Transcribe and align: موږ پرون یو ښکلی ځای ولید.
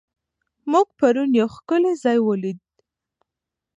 موږ 0.71 0.87
پرون 0.97 1.29
یو 1.39 1.47
ښکلی 1.55 1.93
ځای 2.03 2.17
ولید. 2.21 2.59